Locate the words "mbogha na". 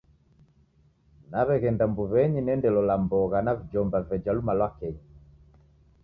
3.03-3.51